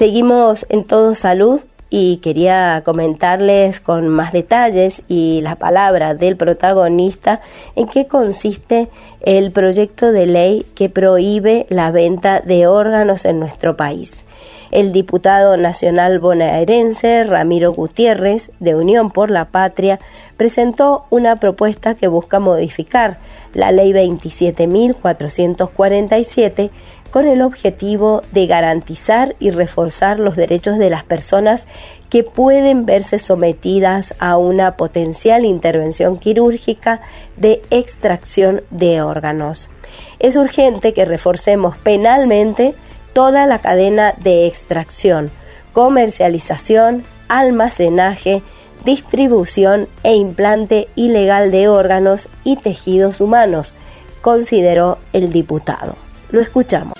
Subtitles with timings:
[0.00, 7.42] Seguimos en Todo Salud y quería comentarles con más detalles y la palabra del protagonista
[7.76, 8.88] en qué consiste
[9.20, 14.24] el proyecto de ley que prohíbe la venta de órganos en nuestro país.
[14.70, 19.98] El diputado nacional bonaerense Ramiro Gutiérrez, de Unión por la Patria,
[20.38, 23.18] presentó una propuesta que busca modificar
[23.52, 26.70] la ley 27.447
[27.10, 31.64] con el objetivo de garantizar y reforzar los derechos de las personas
[32.08, 37.00] que pueden verse sometidas a una potencial intervención quirúrgica
[37.36, 39.70] de extracción de órganos.
[40.18, 42.74] Es urgente que reforcemos penalmente
[43.12, 45.30] toda la cadena de extracción,
[45.72, 48.42] comercialización, almacenaje,
[48.84, 53.74] distribución e implante ilegal de órganos y tejidos humanos,
[54.20, 56.09] consideró el diputado.
[56.30, 56.94] Lo escuchamos.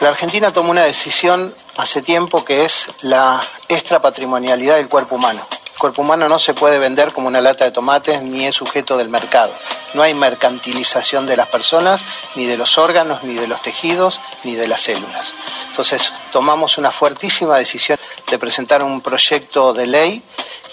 [0.00, 5.46] La Argentina tomó una decisión hace tiempo que es la extrapatrimonialidad del cuerpo humano.
[5.72, 8.96] El cuerpo humano no se puede vender como una lata de tomates ni es sujeto
[8.96, 9.54] del mercado.
[9.94, 14.54] No hay mercantilización de las personas, ni de los órganos, ni de los tejidos, ni
[14.54, 15.32] de las células.
[15.70, 17.98] Entonces tomamos una fuertísima decisión
[18.30, 20.22] de presentar un proyecto de ley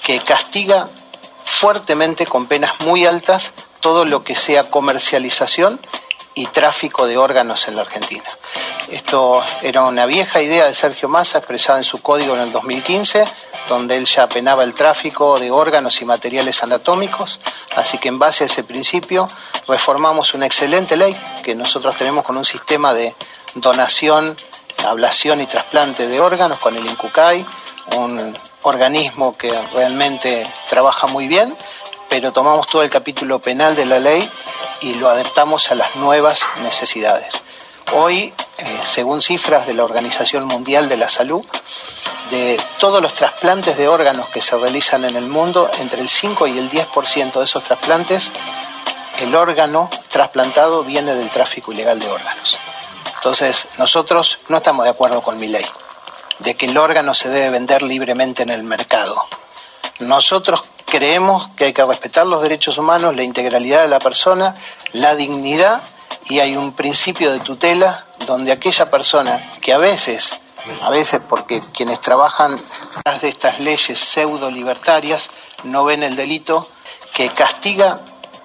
[0.03, 0.89] que castiga
[1.43, 5.79] fuertemente con penas muy altas todo lo que sea comercialización
[6.35, 8.29] y tráfico de órganos en la Argentina.
[8.89, 13.25] Esto era una vieja idea de Sergio Massa expresada en su código en el 2015,
[13.69, 17.39] donde él ya penaba el tráfico de órganos y materiales anatómicos,
[17.77, 19.27] así que en base a ese principio
[19.67, 23.15] reformamos una excelente ley que nosotros tenemos con un sistema de
[23.55, 24.37] donación,
[24.85, 27.45] ablación y trasplante de órganos con el INCUCAI,
[27.95, 31.55] un organismo que realmente trabaja muy bien,
[32.09, 34.29] pero tomamos todo el capítulo penal de la ley
[34.85, 37.41] y lo adaptamos a las nuevas necesidades.
[37.93, 41.43] Hoy, eh, según cifras de la Organización Mundial de la Salud,
[42.29, 46.45] de todos los trasplantes de órganos que se realizan en el mundo, entre el 5
[46.45, 48.31] y el 10% de esos trasplantes,
[49.17, 52.59] el órgano trasplantado viene del tráfico ilegal de órganos.
[53.15, 55.65] Entonces, nosotros no estamos de acuerdo con mi ley,
[56.39, 59.15] de que el órgano se debe vender libremente en el mercado.
[59.97, 64.55] Nosotros creemos que hay que respetar los derechos humanos, la integralidad de la persona,
[64.93, 65.81] la dignidad
[66.29, 70.39] y hay un principio de tutela donde aquella persona que a veces,
[70.81, 72.59] a veces porque quienes trabajan
[73.03, 75.29] tras de estas leyes pseudo libertarias
[75.63, 76.67] no ven el delito,
[77.13, 78.01] que castiga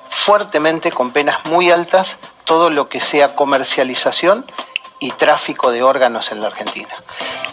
[0.09, 4.51] fuertemente con penas muy altas todo lo que sea comercialización
[4.99, 6.95] y tráfico de órganos en la Argentina.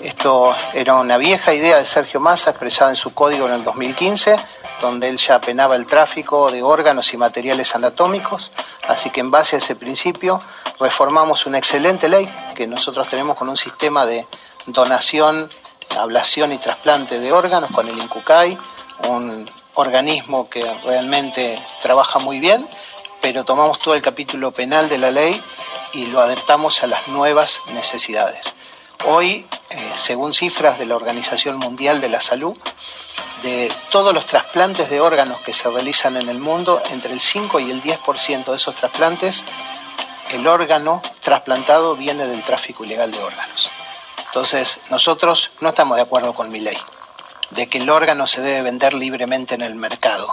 [0.01, 4.35] Esto era una vieja idea de Sergio Massa expresada en su código en el 2015
[4.81, 8.51] donde él ya penaba el tráfico de órganos y materiales anatómicos,
[8.87, 10.39] así que en base a ese principio
[10.79, 14.27] reformamos una excelente ley que nosotros tenemos con un sistema de
[14.67, 15.49] donación,
[15.97, 18.57] ablación y trasplante de órganos con el INCUCAI,
[19.09, 22.67] un organismo que realmente trabaja muy bien,
[23.21, 25.41] pero tomamos todo el capítulo penal de la ley
[25.93, 28.55] y lo adaptamos a las nuevas necesidades.
[29.05, 32.57] Hoy, eh, según cifras de la Organización Mundial de la Salud,
[33.41, 37.59] de todos los trasplantes de órganos que se realizan en el mundo, entre el 5
[37.59, 39.43] y el 10% de esos trasplantes,
[40.31, 43.71] el órgano trasplantado viene del tráfico ilegal de órganos.
[44.25, 46.77] Entonces, nosotros no estamos de acuerdo con mi ley,
[47.51, 50.27] de que el órgano se debe vender libremente en el mercado.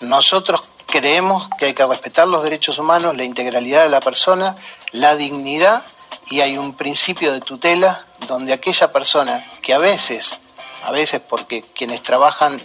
[0.00, 4.56] Nosotros creemos que hay que respetar los derechos humanos, la integralidad de la persona,
[4.92, 5.84] la dignidad
[6.28, 10.38] y hay un principio de tutela donde aquella persona que a veces
[10.86, 12.62] a veces porque quienes trabajan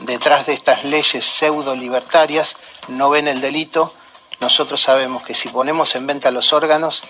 [0.00, 2.56] detrás de estas leyes pseudo libertarias
[2.88, 3.94] no ven el delito,
[4.40, 7.04] nosotros sabemos que si ponemos en venta los órganos,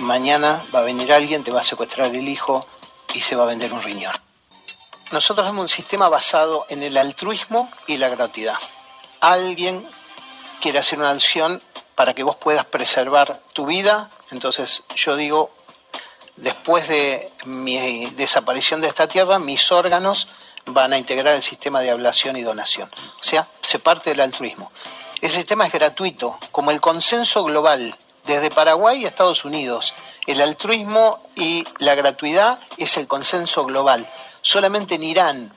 [0.00, 2.66] mañana va a venir alguien, te va a secuestrar el hijo
[3.14, 4.12] y se va a vender un riñón.
[5.12, 8.56] Nosotros tenemos un sistema basado en el altruismo y la gratuidad.
[9.20, 9.88] Alguien
[10.60, 11.62] quiere hacer una acción
[11.94, 15.52] para que vos puedas preservar tu vida, entonces yo digo,
[16.36, 20.28] después de mi desaparición de esta tierra, mis órganos
[20.66, 22.88] van a integrar el sistema de ablación y donación.
[23.20, 24.70] O sea, se parte del altruismo.
[25.20, 29.94] Ese sistema es gratuito, como el consenso global, desde Paraguay a Estados Unidos.
[30.26, 34.08] El altruismo y la gratuidad es el consenso global.
[34.40, 35.52] Solamente en Irán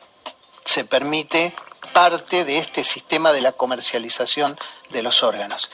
[0.66, 1.56] se permite
[1.96, 4.60] parte de este sistema de la comercialización
[4.90, 5.70] de los órganos.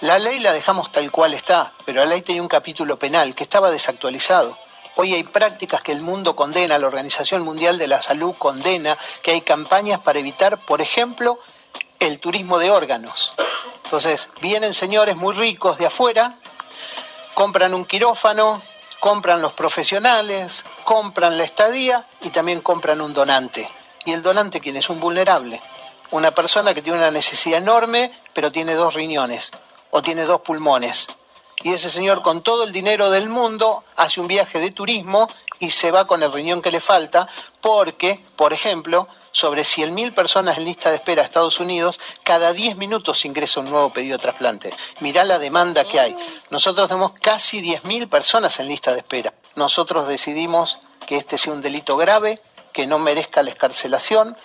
[0.00, 3.44] La ley la dejamos tal cual está, pero la ley tenía un capítulo penal que
[3.44, 4.58] estaba desactualizado.
[4.96, 9.30] Hoy hay prácticas que el mundo condena, la Organización Mundial de la Salud condena, que
[9.30, 11.38] hay campañas para evitar, por ejemplo,
[12.00, 13.32] el turismo de órganos.
[13.84, 16.38] Entonces, vienen señores muy ricos de afuera,
[17.34, 18.60] compran un quirófano,
[18.98, 23.70] compran los profesionales, compran la estadía y también compran un donante.
[24.04, 24.90] ¿Y el donante quién es?
[24.90, 25.60] Un vulnerable.
[26.10, 29.50] Una persona que tiene una necesidad enorme, pero tiene dos riñones
[29.90, 31.08] o tiene dos pulmones.
[31.62, 35.28] Y ese señor con todo el dinero del mundo hace un viaje de turismo
[35.60, 37.28] y se va con el riñón que le falta
[37.60, 42.76] porque, por ejemplo, sobre 100.000 personas en lista de espera a Estados Unidos, cada 10
[42.76, 44.74] minutos ingresa un nuevo pedido de trasplante.
[45.00, 46.16] Mirá la demanda que hay.
[46.50, 49.32] Nosotros tenemos casi 10.000 personas en lista de espera.
[49.54, 52.40] Nosotros decidimos que este sea un delito grave,
[52.72, 54.36] que no merezca la escarcelación,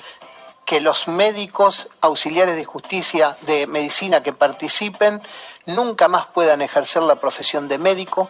[0.65, 5.21] que los médicos auxiliares de justicia de medicina que participen
[5.65, 8.29] nunca más puedan ejercer la profesión de médico,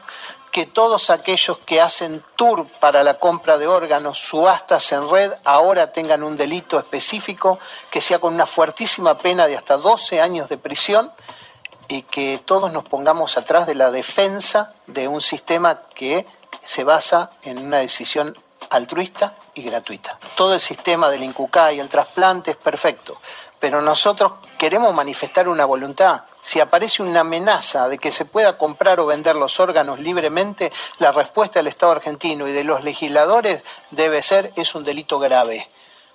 [0.51, 5.91] que todos aquellos que hacen tour para la compra de órganos, subastas en red, ahora
[5.91, 7.59] tengan un delito específico,
[7.89, 11.11] que sea con una fuertísima pena de hasta 12 años de prisión
[11.87, 16.25] y que todos nos pongamos atrás de la defensa de un sistema que
[16.65, 18.35] se basa en una decisión
[18.69, 20.17] altruista y gratuita.
[20.35, 23.19] Todo el sistema del INCUCA y el trasplante es perfecto,
[23.59, 26.21] pero nosotros queremos manifestar una voluntad.
[26.41, 31.11] Si aparece una amenaza de que se pueda comprar o vender los órganos libremente, la
[31.11, 35.67] respuesta del Estado argentino y de los legisladores debe ser es un delito grave.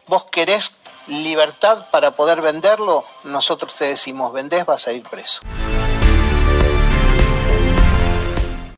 [0.07, 0.77] Vos querés
[1.07, 5.41] libertad para poder venderlo, nosotros te decimos, vendés, vas a ir preso.